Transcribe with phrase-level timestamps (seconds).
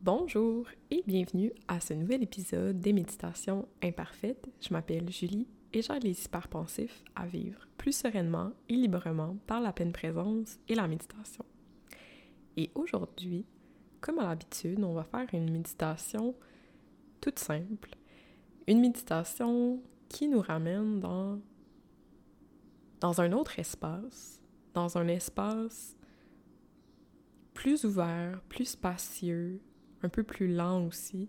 [0.00, 4.48] Bonjour et bienvenue à ce nouvel épisode des Méditations imparfaites.
[4.60, 9.72] Je m'appelle Julie et j'aide les hyperpensifs à vivre plus sereinement et librement par la
[9.72, 11.44] pleine présence et la méditation.
[12.56, 13.44] Et aujourd'hui,
[14.00, 16.36] comme à l'habitude, on va faire une méditation
[17.20, 17.90] toute simple.
[18.68, 21.40] Une méditation qui nous ramène dans,
[23.00, 24.40] dans un autre espace,
[24.74, 25.96] dans un espace
[27.52, 29.60] plus ouvert, plus spacieux,
[30.02, 31.28] un peu plus lent aussi,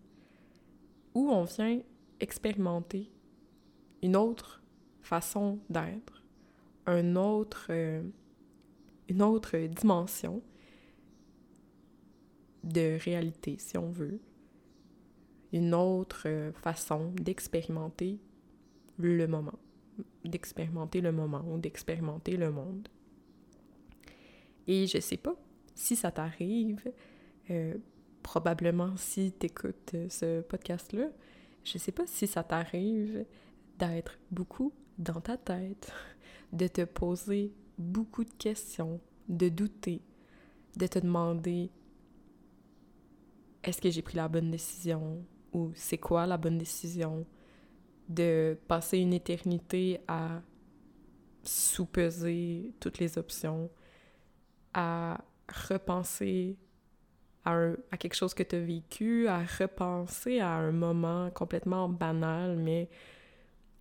[1.14, 1.82] où on vient
[2.20, 3.12] expérimenter
[4.02, 4.62] une autre
[5.02, 6.24] façon d'être,
[6.86, 8.04] un autre, euh,
[9.08, 10.42] une autre dimension
[12.64, 14.20] de réalité, si on veut,
[15.52, 18.20] une autre euh, façon d'expérimenter
[18.98, 19.58] le moment,
[20.26, 22.88] d'expérimenter le moment ou d'expérimenter le monde.
[24.68, 25.36] Et je sais pas
[25.74, 26.92] si ça t'arrive,
[27.50, 27.76] euh,
[28.30, 31.08] probablement si tu écoutes euh, ce podcast-là,
[31.64, 33.26] je sais pas si ça t'arrive
[33.80, 35.92] d'être beaucoup dans ta tête,
[36.54, 40.04] de te poser beaucoup de questions, de douter,
[40.78, 41.72] de te demander
[43.64, 47.26] est-ce que j'ai pris la bonne décision ou c'est quoi la bonne décision,
[48.10, 50.44] de passer une éternité à
[51.42, 53.72] sous-peser toutes les options,
[54.76, 55.20] à
[55.68, 56.60] repenser
[57.46, 62.90] à, quelque chose que tu as vécu, à repenser à un moment complètement banal, mais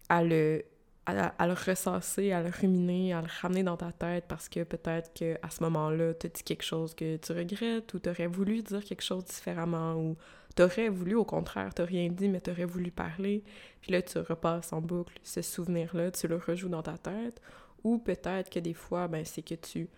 [0.08, 0.64] à le,
[1.06, 5.12] à, le ressasser, à le ruminer, à le ramener dans ta tête parce que peut-être
[5.12, 8.62] qu'à ce moment-là, tu as dit quelque chose que tu regrettes ou tu aurais voulu
[8.62, 10.16] dire quelque chose différemment ou
[10.56, 13.44] tu aurais voulu, au contraire, tu rien dit, mais tu aurais voulu parler.
[13.80, 17.40] Puis là, tu repasses en boucle ce souvenir-là, tu le rejoues dans ta tête.
[17.84, 19.88] Ou peut-être que des fois, ben, c'est que tu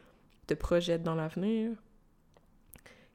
[0.47, 1.73] te projettes dans l'avenir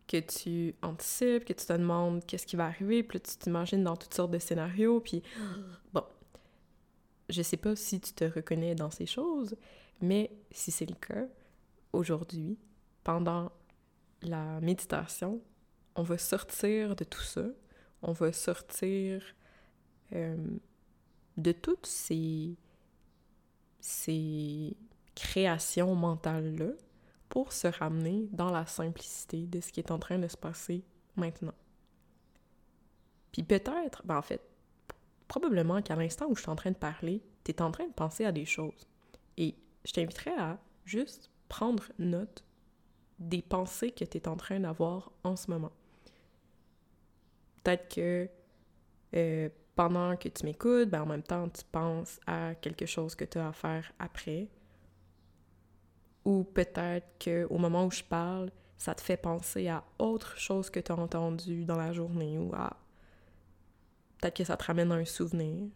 [0.07, 3.95] que tu anticipes, que tu te demandes qu'est-ce qui va arriver, puis tu t'imagines dans
[3.95, 5.23] toutes sortes de scénarios, puis
[5.93, 6.03] bon,
[7.29, 9.55] je sais pas si tu te reconnais dans ces choses,
[10.01, 11.25] mais si c'est le cas,
[11.93, 12.57] aujourd'hui,
[13.03, 13.51] pendant
[14.21, 15.41] la méditation,
[15.95, 17.45] on va sortir de tout ça,
[18.01, 19.23] on va sortir
[20.13, 20.35] euh,
[21.37, 22.55] de toutes ces,
[23.79, 24.75] ces
[25.15, 26.71] créations mentales-là,
[27.29, 30.83] pour se ramener dans la simplicité de ce qui est en train de se passer
[31.15, 31.53] maintenant.
[33.31, 34.41] Puis peut-être, ben en fait,
[35.27, 37.93] probablement qu'à l'instant où je suis en train de parler, tu es en train de
[37.93, 38.87] penser à des choses.
[39.37, 42.43] Et je t'inviterais à juste prendre note
[43.19, 45.71] des pensées que tu es en train d'avoir en ce moment.
[47.63, 48.29] Peut-être que
[49.15, 53.25] euh, pendant que tu m'écoutes, ben en même temps, tu penses à quelque chose que
[53.25, 54.47] tu as à faire après,
[56.35, 60.79] ou peut-être qu'au moment où je parle, ça te fait penser à autre chose que
[60.79, 62.77] tu as entendu dans la journée ou à.
[64.19, 65.67] Peut-être que ça te ramène un souvenir.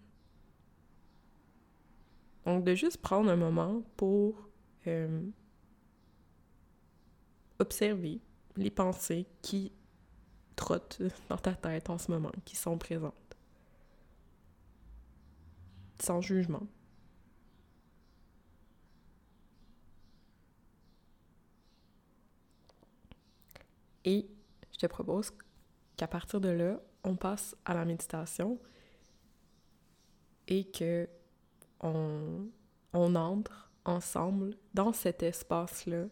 [2.45, 4.49] Donc, de juste prendre un moment pour
[4.87, 5.21] euh,
[7.59, 8.19] observer
[8.55, 9.71] les pensées qui
[10.55, 13.13] trottent dans ta tête en ce moment, qui sont présentes.
[16.01, 16.67] Sans jugement.
[24.05, 24.29] Et
[24.71, 25.31] je te propose
[25.97, 28.59] qu'à partir de là, on passe à la méditation
[30.47, 31.07] et que
[31.81, 32.47] on,
[32.93, 36.05] on entre ensemble dans cet espace-là,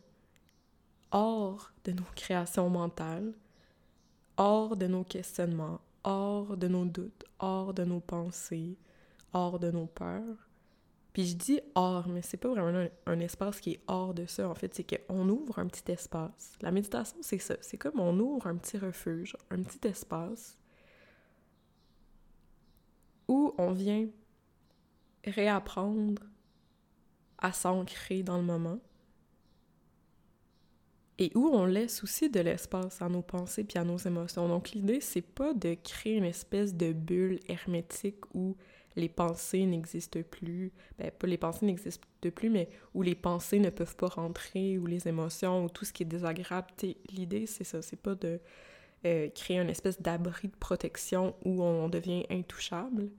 [1.11, 3.33] hors de nos créations mentales,
[4.37, 8.77] hors de nos questionnements, hors de nos doutes, hors de nos pensées,
[9.33, 10.46] hors de nos peurs,
[11.17, 14.47] puis je dis hors, mais c'est pas vraiment un, espace qui est hors de ça.
[14.47, 16.55] En fait, c'est qu'on ouvre un petit espace.
[16.61, 17.55] La méditation, c'est ça.
[17.59, 20.59] C'est comme on ouvre un petit refuge, un petit espace
[23.27, 24.07] où on vient
[25.25, 26.21] réapprendre
[27.39, 28.79] à s'ancrer dans le moment
[31.17, 34.47] et où on laisse aussi de l'espace à nos pensées puis à nos émotions.
[34.47, 38.55] Donc l'idée, c'est pas de créer une espèce de bulle hermétique où
[38.97, 43.69] les pensées n'existent plus, ben, pas les pensées n'existent plus, mais où les pensées ne
[43.69, 46.67] peuvent pas rentrer, ou les émotions, ou tout ce qui est désagréable.
[47.11, 48.39] L'idée, c'est ça, c'est pas de
[49.05, 53.11] euh, créer une espèce d'abri de protection où on devient intouchable.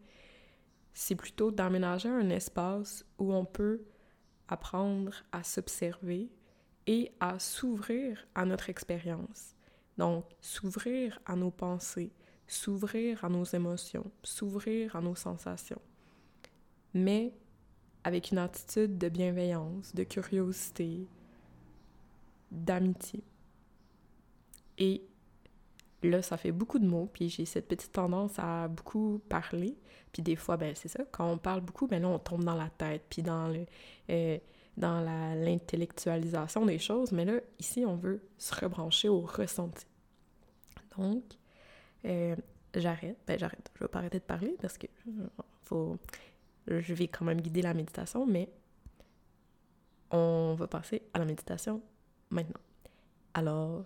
[0.94, 3.82] C'est plutôt d'aménager un espace où on peut
[4.48, 6.28] apprendre à s'observer
[6.88, 9.54] et à s'ouvrir à notre expérience.
[9.96, 12.10] Donc, s'ouvrir à nos pensées,
[12.48, 15.80] s'ouvrir à nos émotions, s'ouvrir à nos sensations,
[16.94, 17.32] mais
[18.02, 21.06] avec une attitude de bienveillance, de curiosité,
[22.50, 23.22] d'amitié.
[24.78, 25.02] Et
[26.02, 29.76] là, ça fait beaucoup de mots, puis j'ai cette petite tendance à beaucoup parler.
[30.12, 32.56] Puis des fois, ben c'est ça, quand on parle beaucoup, ben là, on tombe dans
[32.56, 33.66] la tête, puis dans le...
[34.10, 34.38] Euh,
[34.78, 39.84] dans l'intellectualisation des choses, mais là, ici, on veut se rebrancher au ressenti.
[40.96, 41.24] Donc,
[42.04, 42.36] euh,
[42.74, 44.86] j'arrête, ben j'arrête, je vais pas arrêter de parler parce que
[45.62, 45.98] faut,
[46.66, 48.48] je vais quand même guider la méditation, mais
[50.10, 51.82] on va passer à la méditation
[52.30, 52.60] maintenant.
[53.34, 53.84] Alors,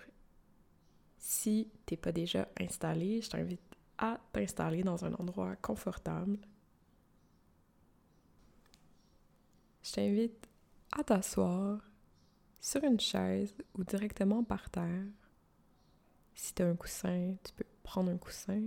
[1.19, 3.61] si t'es pas déjà installé, je t'invite
[3.99, 6.39] à t'installer dans un endroit confortable.
[9.83, 10.49] Je t'invite
[10.93, 11.81] à t'asseoir
[12.61, 15.05] sur une chaise ou directement par terre.
[16.35, 18.63] Si tu as un coussin, tu peux prendre un coussin.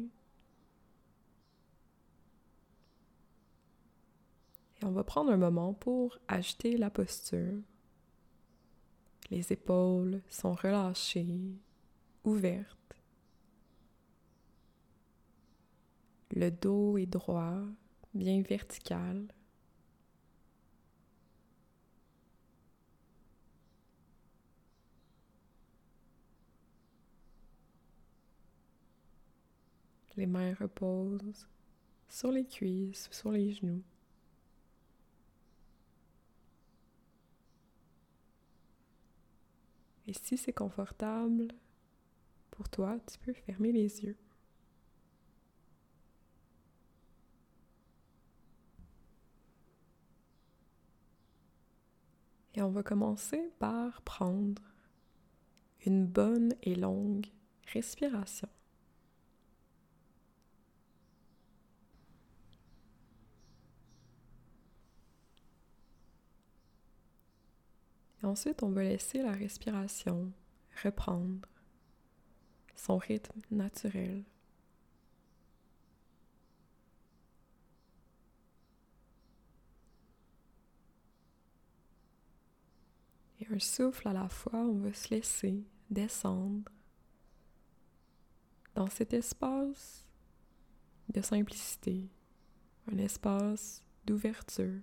[4.81, 7.61] Et on va prendre un moment pour ajuster la posture.
[9.31, 11.55] Les épaules sont relâchées,
[12.23, 12.75] ouvertes.
[16.31, 17.61] Le dos est droit,
[18.13, 19.27] bien vertical.
[30.17, 31.47] Les mains reposent
[32.07, 33.83] sur les cuisses, sur les genoux.
[40.07, 41.47] Et si c'est confortable
[42.51, 44.17] pour toi, tu peux fermer les yeux.
[52.53, 54.61] Et on va commencer par prendre
[55.85, 57.27] une bonne et longue
[57.73, 58.47] respiration.
[68.25, 70.31] Ensuite, on va laisser la respiration
[70.83, 71.47] reprendre
[72.75, 74.23] son rythme naturel.
[83.39, 86.71] Et un souffle à la fois, on va se laisser descendre
[88.73, 90.07] dans cet espace
[91.09, 92.09] de simplicité,
[92.91, 94.81] un espace d'ouverture.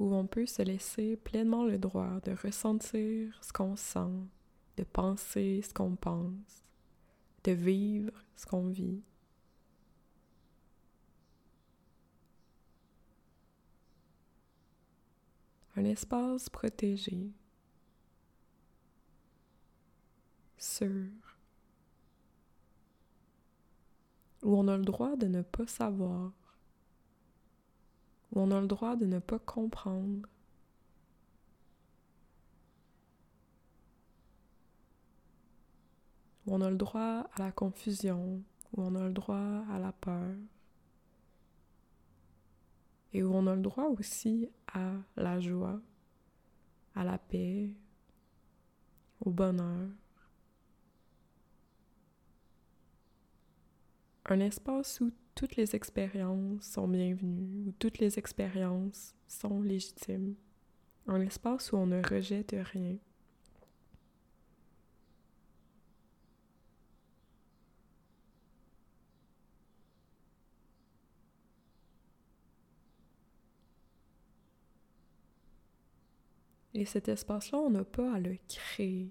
[0.00, 4.24] Où on peut se laisser pleinement le droit de ressentir ce qu'on sent,
[4.78, 6.64] de penser ce qu'on pense,
[7.44, 9.02] de vivre ce qu'on vit.
[15.76, 17.34] Un espace protégé,
[20.56, 21.10] sûr,
[24.42, 26.32] où on a le droit de ne pas savoir
[28.32, 30.28] où on a le droit de ne pas comprendre.
[36.46, 38.42] Où on a le droit à la confusion,
[38.72, 40.34] où on a le droit à la peur.
[43.12, 45.80] Et où on a le droit aussi à la joie,
[46.94, 47.74] à la paix,
[49.20, 49.88] au bonheur.
[54.26, 55.10] Un espace où
[55.40, 60.34] toutes les expériences sont bienvenues, où toutes les expériences sont légitimes.
[61.06, 62.98] Un espace où on ne rejette rien.
[76.74, 79.10] Et cet espace-là, on n'a pas à le créer.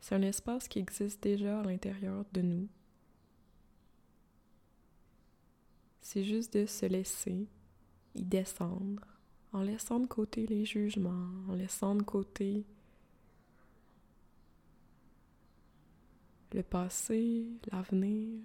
[0.00, 2.68] C'est un espace qui existe déjà à l'intérieur de nous.
[6.10, 7.46] C'est juste de se laisser
[8.14, 9.06] y descendre,
[9.52, 12.64] en laissant de côté les jugements, en laissant de côté
[16.52, 18.40] le passé, l'avenir,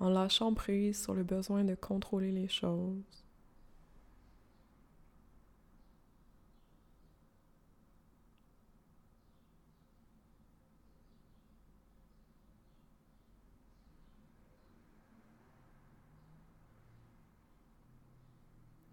[0.00, 3.19] en lâchant prise sur le besoin de contrôler les choses.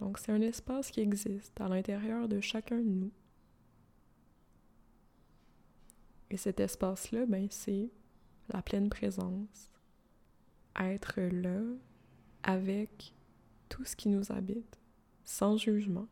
[0.08, 3.12] Donc c'est un espace qui existe à l'intérieur de chacun de nous.
[6.30, 7.92] Et cet espace-là, ben, c'est
[8.48, 9.70] la pleine présence.
[10.80, 11.60] Être là
[12.42, 13.14] avec
[13.68, 14.80] tout ce qui nous habite,
[15.26, 16.08] sans jugement,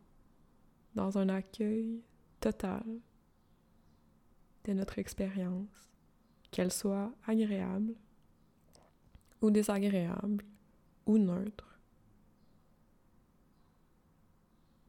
[0.96, 2.04] dans un accueil
[2.42, 2.84] total
[4.66, 5.90] de notre expérience,
[6.52, 7.96] qu'elle soit agréable
[9.42, 10.44] ou désagréable
[11.06, 11.75] ou neutre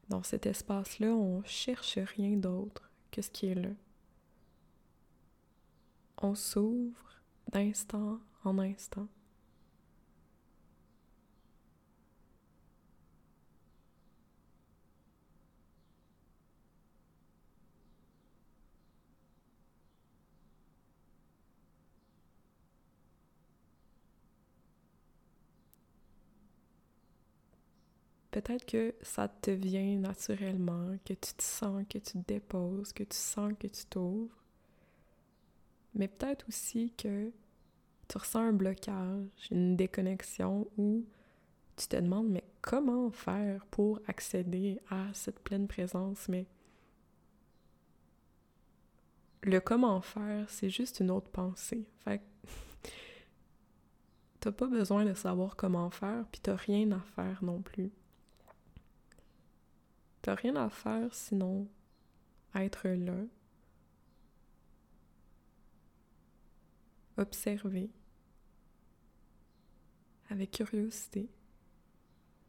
[0.09, 3.69] Dans cet espace-là, on cherche rien d'autre que ce qui est là.
[6.21, 7.21] On s'ouvre
[7.51, 9.07] d'instant en instant.
[28.41, 33.03] Peut-être que ça te vient naturellement, que tu te sens, que tu te déposes, que
[33.03, 34.43] tu sens que tu t'ouvres.
[35.95, 37.31] Mais peut-être aussi que
[38.07, 41.03] tu ressens un blocage, une déconnexion ou
[41.75, 46.29] tu te demandes mais comment faire pour accéder à cette pleine présence?
[46.29, 46.45] Mais
[49.41, 51.87] le comment faire, c'est juste une autre pensée.
[52.03, 52.21] Fait
[54.39, 57.91] t'as pas besoin de savoir comment faire, puis t'as rien à faire non plus.
[60.27, 61.69] T'as rien à faire sinon
[62.53, 63.15] être là,
[67.15, 67.89] observer.
[70.29, 71.29] Avec curiosité.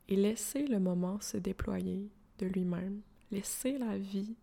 [0.08, 4.34] Et laisser le moment se déployer de lui-même, laisser la vie,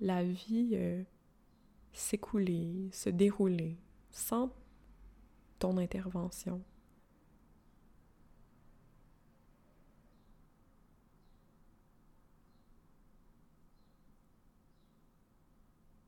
[0.00, 1.02] la vie euh,
[1.94, 3.78] s'écouler, se dérouler
[4.10, 4.54] sans
[5.58, 6.62] ton intervention.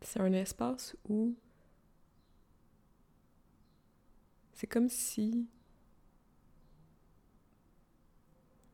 [0.04, 1.34] C'est un espace où
[4.52, 5.48] c'est comme si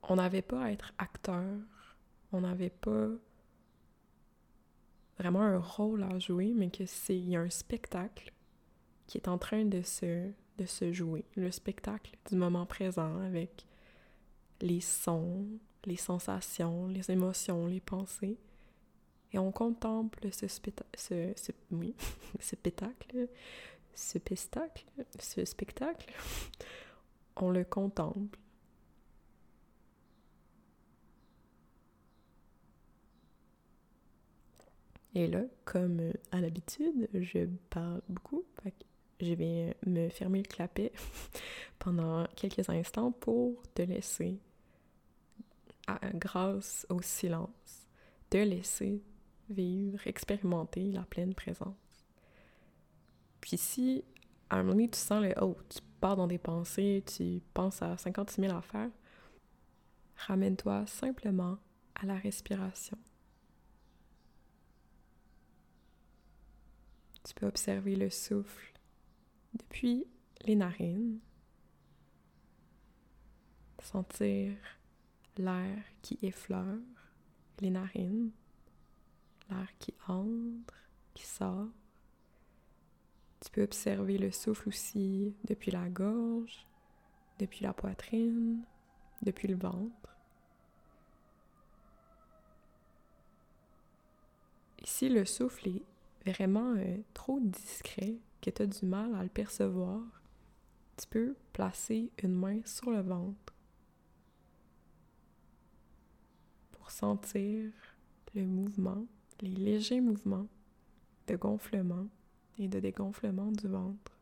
[0.02, 1.46] on n'avait pas à être acteur,
[2.32, 3.08] on n'avait pas
[5.18, 8.32] vraiment un rôle à jouer, mais que c'est y a un spectacle
[9.06, 13.66] qui est en train de se de se jouer, le spectacle du moment présent avec
[14.60, 15.46] les sons,
[15.86, 18.36] les sensations, les émotions, les pensées
[19.32, 21.94] et on contemple ce, ce, ce, oui,
[22.40, 23.28] ce spectacle,
[23.94, 24.84] ce spectacle,
[25.18, 26.12] ce spectacle,
[27.36, 28.38] on le contemple.
[35.14, 38.44] Et là, comme à l'habitude, je parle beaucoup,
[39.20, 40.92] je vais me fermer le clapet
[41.78, 44.38] pendant quelques instants pour te laisser,
[46.14, 47.88] grâce au silence,
[48.30, 49.02] te laisser
[49.50, 52.06] vivre, expérimenter la pleine présence.
[53.40, 54.04] Puis si
[54.50, 57.82] à un moment donné tu sens le oh, tu pars dans des pensées, tu penses
[57.82, 58.90] à 56 000 affaires,
[60.16, 61.58] ramène-toi simplement
[61.94, 62.98] à la respiration.
[67.24, 68.72] Tu peux observer le souffle
[69.54, 70.04] depuis
[70.46, 71.20] les narines,
[73.82, 74.56] sentir
[75.36, 76.78] l'air qui effleure
[77.60, 78.30] les narines,
[79.50, 80.74] l'air qui entre,
[81.14, 81.68] qui sort.
[83.40, 86.66] Tu peux observer le souffle aussi depuis la gorge,
[87.38, 88.62] depuis la poitrine,
[89.22, 90.10] depuis le ventre.
[94.90, 99.28] si le souffle est vraiment euh, trop discret, que tu as du mal à le
[99.28, 100.02] percevoir,
[100.96, 103.54] tu peux placer une main sur le ventre
[106.72, 107.70] pour sentir
[108.34, 109.06] le mouvement
[109.42, 110.48] les légers mouvements
[111.26, 112.06] de gonflement
[112.58, 114.12] et de dégonflement du ventre.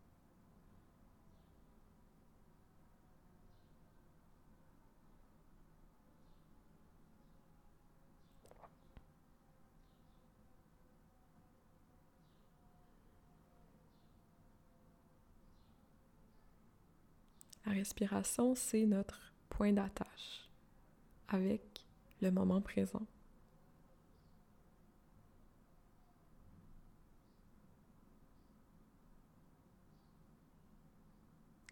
[17.67, 20.49] La respiration, c'est notre point d'attache
[21.29, 21.85] avec
[22.23, 23.07] le moment présent.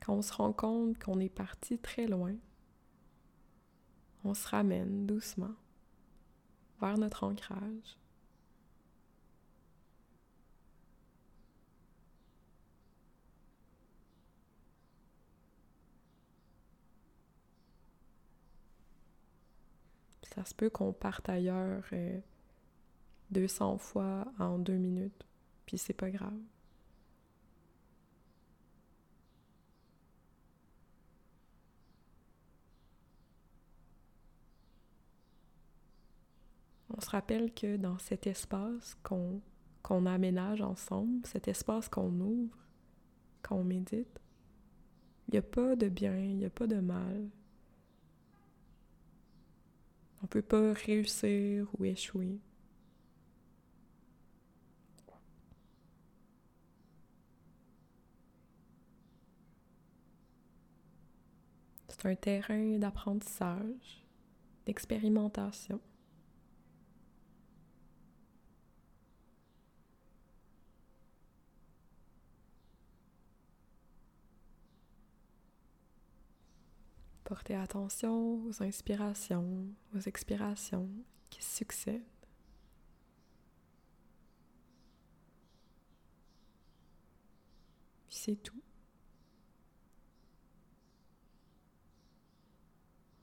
[0.07, 2.37] Quand on se rend compte qu'on est parti très loin,
[4.23, 5.57] on se ramène doucement
[6.81, 7.99] vers notre ancrage.
[20.23, 21.83] Ça se peut qu'on parte ailleurs
[23.33, 25.27] 200 euh, fois en deux minutes,
[25.65, 26.39] puis c'est pas grave.
[36.97, 42.57] On se rappelle que dans cet espace qu'on aménage ensemble, cet espace qu'on ouvre
[43.43, 44.21] quand on médite,
[45.29, 47.29] il n'y a pas de bien, il n'y a pas de mal.
[50.23, 52.41] On peut pas réussir ou échouer.
[61.89, 64.05] C'est un terrain d'apprentissage,
[64.65, 65.81] d'expérimentation.
[77.27, 80.89] Portez attention aux inspirations, aux expirations
[81.29, 82.01] qui succèdent.
[88.09, 88.63] C'est tout.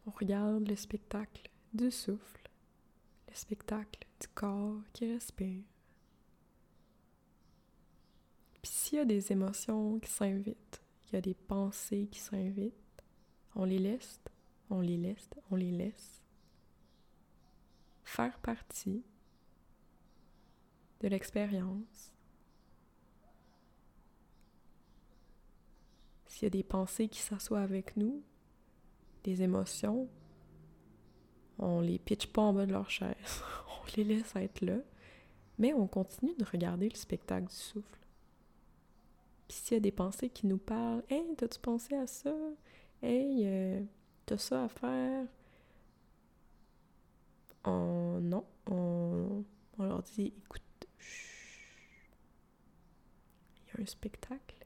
[0.06, 2.50] On regarde le spectacle du souffle,
[3.30, 5.64] le spectacle du corps qui respire.
[8.62, 12.83] Puis s'il y a des émotions qui s'invitent, il y a des pensées qui s'invitent,
[13.56, 14.22] on les laisse,
[14.70, 16.22] on les laisse, on les laisse
[18.04, 19.04] faire partie
[21.02, 22.14] de l'expérience.
[26.28, 28.24] S'il y a des pensées qui s'assoient avec nous,
[29.24, 30.10] des émotions,
[31.60, 33.44] on les pitch pas en bas de leur chaise,
[33.82, 34.78] on les laisse être là,
[35.58, 38.00] mais on continue de regarder le spectacle du souffle.
[39.48, 42.34] Puis s'il y a des pensées qui nous parlent, Hey, t'as-tu pensé à ça?
[43.04, 43.84] Hey, euh,
[44.26, 45.28] t'as ça à faire?
[47.66, 49.44] On, non, on,
[49.78, 50.62] on leur dit écoute,
[53.58, 54.66] il y a un spectacle,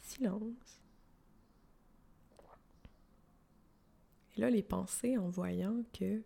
[0.00, 0.80] silence.
[4.34, 6.22] Et là, les pensées, en voyant que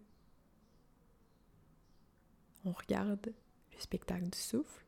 [2.64, 3.34] on regarde
[3.72, 4.84] le spectacle du souffle,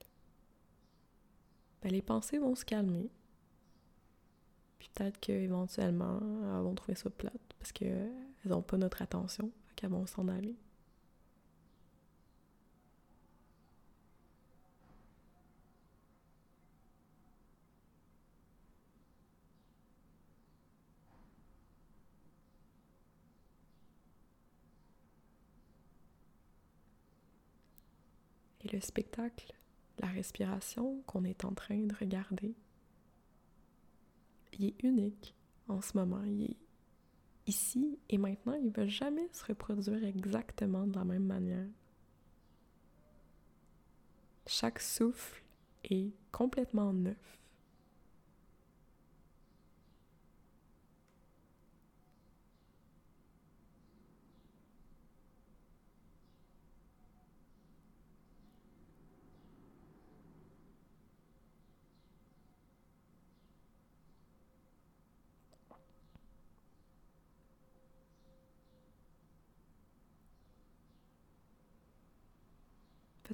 [1.82, 3.10] ben, les pensées vont se calmer
[4.90, 8.10] peut-être qu'éventuellement, elles vont trouver ça plate parce qu'elles
[8.44, 10.56] n'ont pas notre attention, qu'elles vont s'en aller.
[28.64, 29.52] Et le spectacle,
[29.98, 32.54] la respiration qu'on est en train de regarder,
[34.52, 35.34] il est unique
[35.68, 36.22] en ce moment.
[36.24, 36.56] Il est
[37.46, 38.54] ici et maintenant.
[38.54, 41.66] Il ne va jamais se reproduire exactement de la même manière.
[44.46, 45.42] Chaque souffle
[45.84, 47.41] est complètement neuf.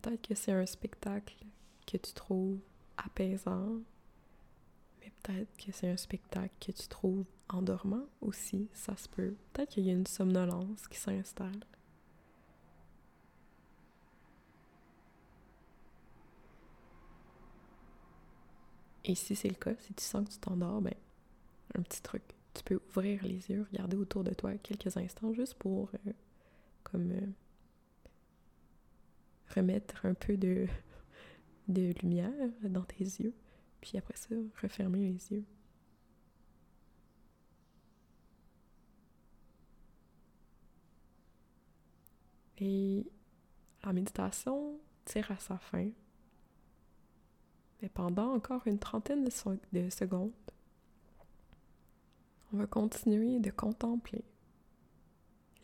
[0.08, 1.36] Peut-être que c'est un spectacle
[1.86, 2.60] que tu trouves
[2.96, 3.76] apaisant,
[5.02, 9.34] mais peut-être que c'est un spectacle que tu trouves endormant aussi, ça se peut.
[9.52, 11.62] Peut-être qu'il y a une somnolence qui s'installe.
[19.04, 20.94] Et si c'est le cas, si tu sens que tu t'endors, ben,
[21.74, 22.22] un petit truc.
[22.54, 26.12] Tu peux ouvrir les yeux, regarder autour de toi quelques instants juste pour, euh,
[26.82, 27.26] comme, euh,
[29.54, 30.66] remettre un peu de,
[31.68, 32.32] lumière
[32.62, 33.34] dans tes yeux,
[33.80, 35.44] puis après ça, refermer les yeux.
[42.60, 43.06] Et
[43.84, 45.90] la méditation tire à sa fin.
[47.80, 50.32] Et pendant encore une trentaine de secondes,
[52.52, 54.24] on va continuer de contempler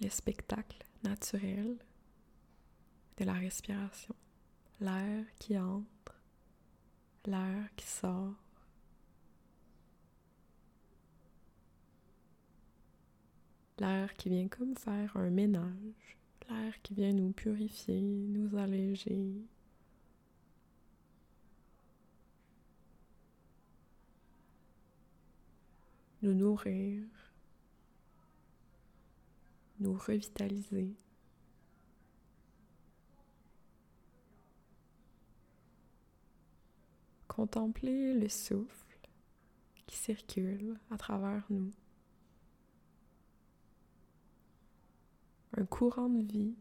[0.01, 1.77] le spectacle naturel
[3.17, 4.15] de la respiration.
[4.81, 6.21] L'air qui entre,
[7.27, 8.35] l'air qui sort.
[13.79, 19.35] L'air qui vient comme faire un ménage, l'air qui vient nous purifier, nous alléger.
[26.23, 27.03] Nous nourrir,
[29.79, 30.95] nous revitaliser.
[37.35, 38.97] Contempler le souffle
[39.87, 41.73] qui circule à travers nous.
[45.57, 46.55] Un courant de vie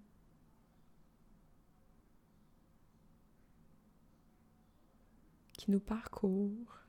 [5.53, 6.79] qui nous parcourt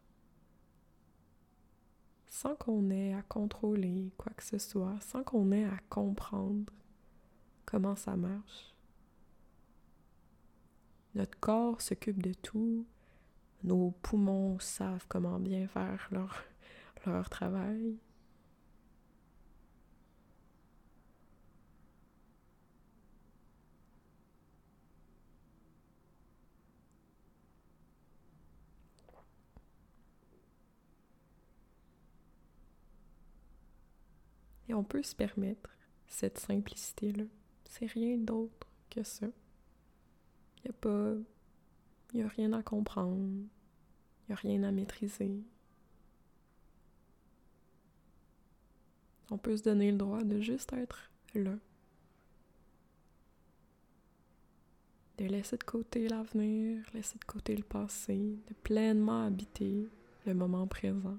[2.27, 6.73] sans qu'on ait à contrôler quoi que ce soit, sans qu'on ait à comprendre
[7.67, 8.75] comment ça marche.
[11.15, 12.87] Notre corps s'occupe de tout.
[13.65, 16.45] Nos poumons savent comment bien faire leur,
[17.07, 17.97] leur travail.
[34.69, 35.71] Et on peut se permettre
[36.07, 37.25] cette simplicité-là.
[37.65, 39.27] C'est rien d'autre que ça.
[40.59, 41.15] Il n'y a pas.
[42.15, 43.19] Il a rien à comprendre.
[43.19, 45.43] Il n'y a rien à maîtriser.
[49.31, 51.55] On peut se donner le droit de juste être là.
[55.19, 59.89] De laisser de côté l'avenir, laisser de côté le passé, de pleinement habiter
[60.25, 61.19] le moment présent.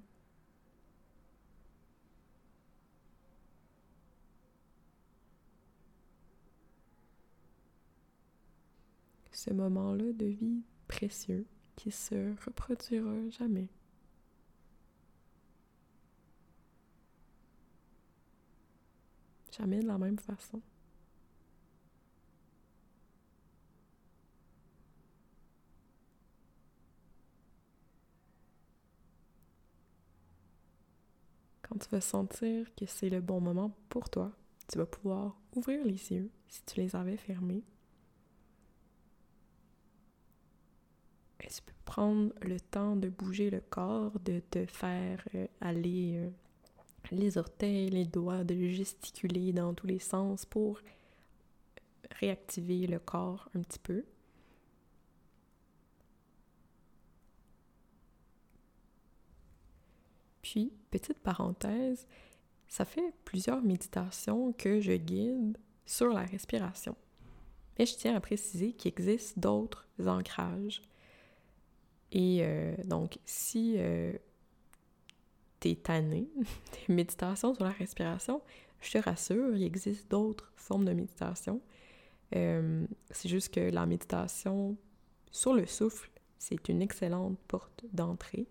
[9.46, 11.46] ce moment-là de vie précieux
[11.76, 13.68] qui se reproduira jamais.
[19.58, 20.62] Jamais de la même façon.
[31.62, 34.32] Quand tu vas sentir que c'est le bon moment pour toi,
[34.68, 37.64] tu vas pouvoir ouvrir les yeux si tu les avais fermés
[41.48, 46.30] tu peux prendre le temps de bouger le corps, de te faire euh, aller euh,
[47.12, 50.80] les orteils, les doigts, de gesticuler dans tous les sens pour
[52.20, 54.04] réactiver le corps un petit peu?
[60.42, 62.08] Puis, petite parenthèse,
[62.68, 66.96] ça fait plusieurs méditations que je guide sur la respiration.
[67.78, 70.82] Mais je tiens à préciser qu'il existe d'autres ancrages.
[72.16, 74.14] Et euh, donc, si euh,
[75.60, 76.30] tu es tanné
[76.88, 78.42] des méditations sur la respiration,
[78.80, 81.62] je te rassure, il existe d'autres formes de méditation.
[82.36, 84.78] Euh, c'est juste que la méditation
[85.30, 88.48] sur le souffle, c'est une excellente porte d'entrée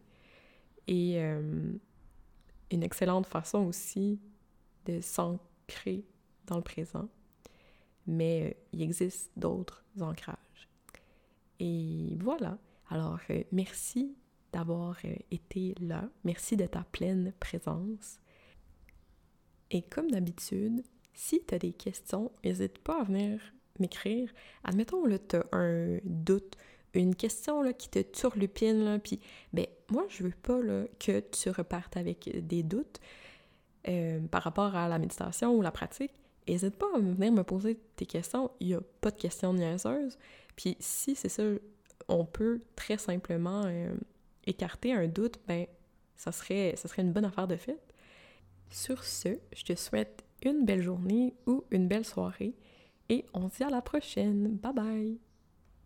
[0.86, 4.20] et une excellente façon aussi
[4.84, 6.04] de s'ancrer
[6.46, 7.08] dans le présent.
[8.06, 10.68] Mais il existe d'autres ancrages.
[11.58, 12.58] Et voilà.
[12.90, 14.16] Alors, euh, merci
[14.52, 16.08] d'avoir euh, été là.
[16.24, 18.20] Merci de ta pleine présence.
[19.70, 23.40] Et comme d'habitude, si tu as des questions, n'hésite pas à venir
[23.80, 24.30] m'écrire.
[24.62, 26.56] Admettons, là, tu as un doute,
[26.92, 29.20] une question là, qui te turlupine, là, puis
[29.52, 33.00] ben, moi, je veux pas là, que tu repartes avec des doutes
[33.88, 36.12] euh, par rapport à la méditation ou la pratique.
[36.46, 38.50] N'hésite pas à venir me poser tes questions.
[38.60, 40.18] Il n'y a pas de questions niaiseuses.
[40.56, 41.42] Puis si c'est ça
[42.08, 43.94] on peut très simplement euh,
[44.46, 45.66] écarter un doute, ben,
[46.16, 47.80] ça serait, ça serait une bonne affaire de fait.
[48.70, 52.54] Sur ce, je te souhaite une belle journée ou une belle soirée
[53.08, 54.56] et on se dit à la prochaine.
[54.56, 55.23] Bye bye!